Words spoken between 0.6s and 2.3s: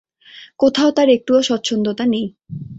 কোথাও তার একটুও স্বচ্ছন্দতা নেই।